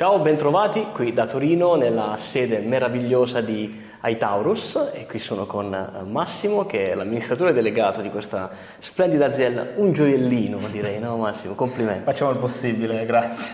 [0.00, 6.04] Ciao, bentrovati qui da Torino nella sede meravigliosa di Aitaurus e qui sono con eh,
[6.04, 11.54] Massimo che è l'amministratore delegato di questa splendida azienda, un gioiellino direi, no Massimo?
[11.54, 12.04] Complimenti.
[12.04, 13.52] Facciamo il possibile, grazie.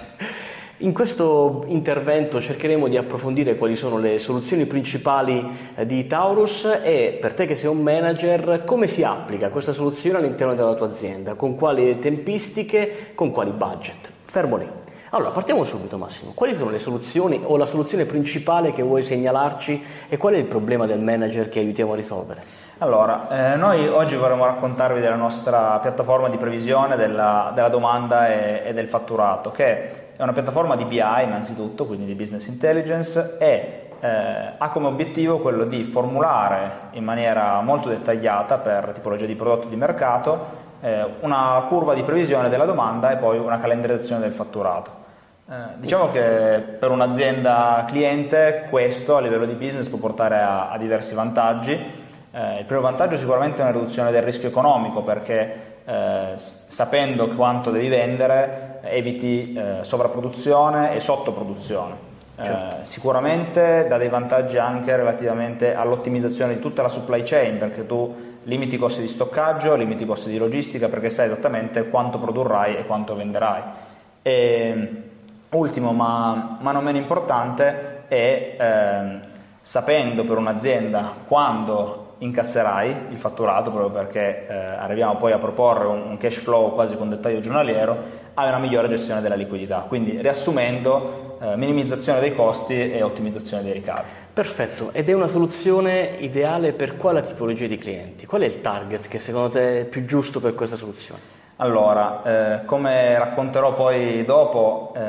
[0.76, 5.44] In questo intervento cercheremo di approfondire quali sono le soluzioni principali
[5.74, 10.18] eh, di Taurus e per te che sei un manager come si applica questa soluzione
[10.18, 14.12] all'interno della tua azienda, con quali tempistiche, con quali budget.
[14.26, 14.85] Fermo lì.
[15.10, 16.32] Allora, partiamo subito Massimo.
[16.34, 20.46] Quali sono le soluzioni o la soluzione principale che vuoi segnalarci e qual è il
[20.46, 22.42] problema del manager che aiutiamo a risolvere?
[22.78, 28.62] Allora, eh, noi oggi vorremmo raccontarvi della nostra piattaforma di previsione della, della domanda e,
[28.66, 33.90] e, del fatturato, che è una piattaforma di BI innanzitutto, quindi di business intelligence, e
[34.00, 39.68] eh, ha come obiettivo quello di formulare in maniera molto dettagliata per tipologia di prodotto
[39.68, 45.04] di mercato eh, una curva di previsione della domanda e poi una calendarizzazione del fatturato.
[45.48, 50.76] Eh, diciamo che per un'azienda cliente questo a livello di business può portare a, a
[50.76, 51.72] diversi vantaggi.
[52.32, 57.70] Eh, il primo vantaggio sicuramente è una riduzione del rischio economico perché eh, sapendo quanto
[57.70, 62.14] devi vendere eviti eh, sovrapproduzione e sottoproduzione.
[62.38, 62.84] Eh, certo.
[62.84, 68.74] sicuramente dà dei vantaggi anche relativamente all'ottimizzazione di tutta la supply chain perché tu limiti
[68.74, 72.84] i costi di stoccaggio, limiti i costi di logistica perché sai esattamente quanto produrrai e
[72.84, 73.62] quanto venderai.
[74.22, 75.05] E,
[75.50, 79.18] Ultimo, ma, ma non meno importante, è eh,
[79.60, 86.02] sapendo per un'azienda quando incasserai il fatturato, proprio perché eh, arriviamo poi a proporre un,
[86.02, 89.84] un, cash flow quasi con dettaglio giornaliero, hai una migliore gestione della liquidità.
[89.86, 94.08] Quindi, riassumendo, eh, minimizzazione dei costi e ottimizzazione dei ricavi.
[94.32, 98.26] Perfetto, ed è una soluzione ideale per quale tipologia di clienti?
[98.26, 101.35] Qual è il target che secondo te è più giusto per questa soluzione?
[101.58, 105.00] Allora, eh, come racconterò poi dopo, eh,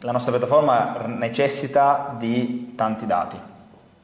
[0.00, 3.36] la nostra piattaforma necessita di tanti dati,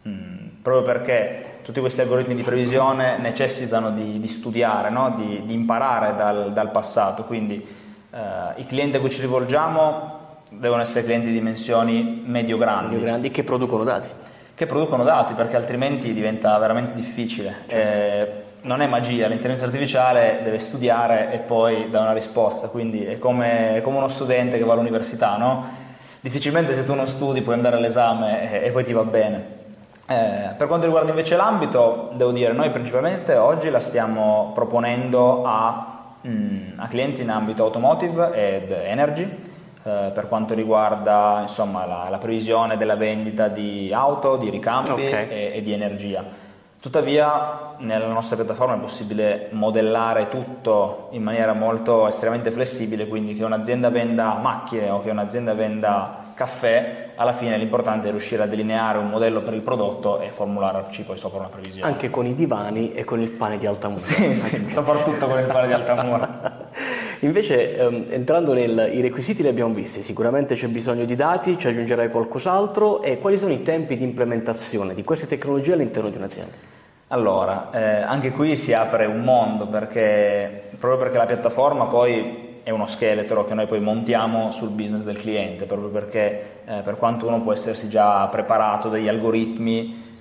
[0.07, 5.15] mm, proprio perché tutti questi algoritmi di previsione necessitano di, di studiare, no?
[5.17, 10.21] di, di, imparare dal, dal passato, quindi eh, i clienti a cui ci rivolgiamo
[10.51, 12.91] devono essere clienti di dimensioni medio-grandi.
[12.91, 14.09] Medio-grandi che producono dati.
[14.55, 17.57] Che producono dati, perché altrimenti diventa veramente difficile.
[17.67, 23.05] Certo eh, non è magia, l'intelligenza artificiale deve studiare e poi dà una risposta, quindi
[23.05, 25.81] è come, è come uno studente che va all'università, no?
[26.21, 29.61] Difficilmente se tu non studi puoi andare all'esame e, e poi ti va bene.
[30.07, 36.15] Eh, per quanto riguarda invece l'ambito, devo dire, noi principalmente oggi la stiamo proponendo a,
[36.27, 42.19] mm, a clienti in ambito automotive ed energy, eh, per quanto riguarda insomma, la, la,
[42.19, 45.29] previsione della vendita di auto, di ricambi okay.
[45.29, 46.42] e, e di energia.
[46.83, 53.45] Tuttavia nella nostra piattaforma è possibile modellare tutto in maniera molto estremamente flessibile, quindi che
[53.45, 58.99] un'azienda venda macchine o che un'azienda venda caffè, alla fine l'importante è riuscire a delineare
[58.99, 61.89] un modello per il prodotto e formularci poi sopra una previsione.
[61.89, 64.01] Anche con i divani e con il pane di Altamura.
[64.01, 66.62] Sì, sì, soprattutto con il pane di Altamura.
[67.25, 72.11] Invece, ehm, entrando nei requisiti li abbiamo visti, sicuramente c'è bisogno di dati, ci aggiungerai
[72.11, 76.53] qualcos'altro e quali sono i tempi di implementazione di queste tecnologie all'interno di un'azienda?
[77.09, 82.71] Allora, eh, anche qui si apre un mondo perché, proprio perché la piattaforma poi è
[82.71, 87.29] uno scheletro che noi poi montiamo sul business del cliente, proprio perché eh, per quanto
[87.29, 90.12] uno può essersi già preparato degli algoritmi,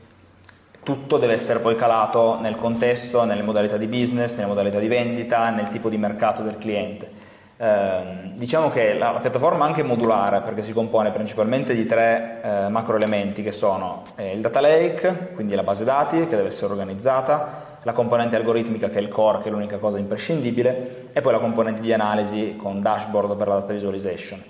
[0.84, 5.50] tutto deve essere poi calato nel contesto, nelle modalità di business, nelle modalità di vendita,
[5.50, 7.30] nel tipo di mercato del cliente.
[7.58, 12.40] Eh, diciamo che la, la, piattaforma è anche modulare perché si compone principalmente di tre
[12.44, 16.48] eh, macro elementi che sono eh, il data lake, quindi la base dati che deve
[16.48, 21.22] essere organizzata, la componente algoritmica che è il core, che è l'unica cosa imprescindibile, e
[21.22, 24.44] poi la componente di analisi con dashboard per la data visualization.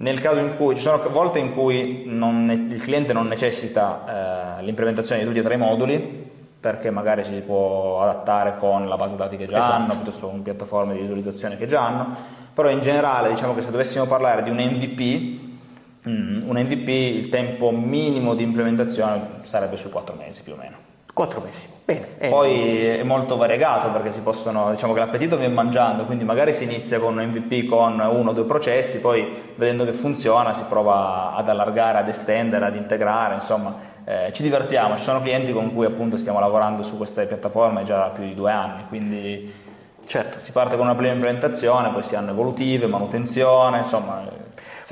[0.00, 4.62] Nel caso in cui ci sono volte in cui ne, il cliente non necessita eh,
[4.62, 6.28] l'implementazione di tutti e tre i moduli,
[6.58, 9.72] perché magari ci si può adattare con la base dati che già esatto.
[9.72, 12.16] hanno, piuttosto con piattaforme di visualizzazione che già hanno,
[12.54, 17.28] però in generale diciamo che se dovessimo parlare di un MVP, mm, un MVP il
[17.28, 20.89] tempo minimo di implementazione sarebbe sui 4 mesi più o meno.
[21.12, 22.06] 4 mesi, bene.
[22.18, 22.28] Eh.
[22.28, 26.64] Poi è molto variegato perché si possono, diciamo che l'appetito viene mangiando, quindi magari si
[26.64, 31.34] inizia con un MVP con uno o due processi, poi vedendo che funziona si prova
[31.34, 33.74] ad allargare, ad estendere, ad integrare, insomma
[34.04, 37.96] eh, ci divertiamo, ci sono clienti con cui appunto stiamo lavorando su queste piattaforme già
[37.96, 39.52] da più di due anni, quindi
[40.06, 44.24] certo si parte con una prima implementazione, poi si hanno evolutive, manutenzione, insomma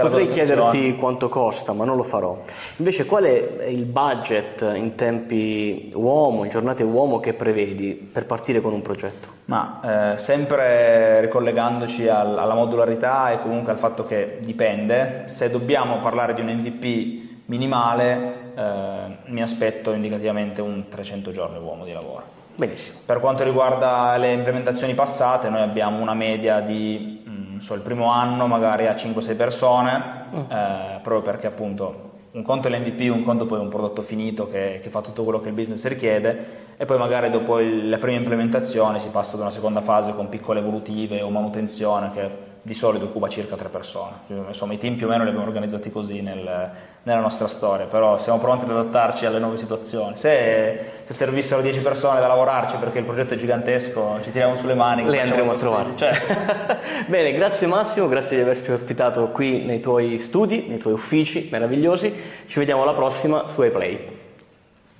[0.02, 2.40] Potrei chiederti quanto costa, ma non lo farò.
[2.76, 8.60] Invece qual è il budget in tempi uomo, in giornate uomo che prevedi per partire
[8.60, 9.28] con un progetto?
[9.46, 15.98] Ma eh, sempre ricollegandoci al, alla modularità e comunque al fatto che dipende, se dobbiamo
[15.98, 22.36] parlare di un MVP minimale eh, mi aspetto indicativamente un 300 giorni uomo di lavoro.
[22.54, 22.98] Benissimo.
[23.06, 27.22] Per quanto riguarda le implementazioni passate, noi abbiamo una media di
[27.60, 30.02] so, il primo anno magari a 5-6 persone,
[30.34, 30.50] mm.
[30.50, 34.48] eh, proprio perché appunto un conto è l'MVP, un conto poi è un prodotto finito
[34.48, 37.98] che, che, fa tutto quello che il business richiede e poi magari dopo il, la
[37.98, 42.30] prima implementazione si passa ad una seconda fase con piccole evolutive o manutenzione che
[42.68, 44.16] di solito occupa circa tre persone.
[44.46, 46.70] Insomma, i team più o meno li abbiamo organizzati così nel,
[47.02, 50.18] nella nostra storia, però siamo pronti ad adattarci alle nuove situazioni.
[50.18, 54.74] Se, se servissero 10 persone da lavorarci perché il progetto è gigantesco, ci tiriamo sulle
[54.74, 55.04] mani.
[55.04, 55.88] Le andremo a trovare.
[55.96, 56.76] Cioè.
[57.08, 62.14] Bene, grazie Massimo, grazie di averci ospitato qui nei tuoi studi, nei tuoi uffici meravigliosi.
[62.46, 64.16] Ci vediamo alla prossima su iPlay.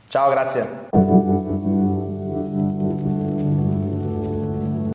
[0.08, 1.37] Ciao, grazie.